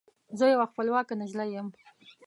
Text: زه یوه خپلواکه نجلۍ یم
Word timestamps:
زه 0.37 0.45
یوه 0.53 0.65
خپلواکه 0.71 1.13
نجلۍ 1.19 1.49
یم 1.55 1.67